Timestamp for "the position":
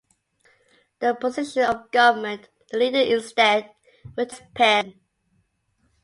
0.97-1.61